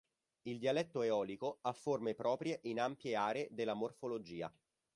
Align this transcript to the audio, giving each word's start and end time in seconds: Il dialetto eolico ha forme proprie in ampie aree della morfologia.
Il 0.47 0.57
dialetto 0.57 1.03
eolico 1.03 1.59
ha 1.61 1.73
forme 1.73 2.15
proprie 2.15 2.57
in 2.63 2.79
ampie 2.79 3.13
aree 3.13 3.47
della 3.51 3.75
morfologia. 3.75 4.51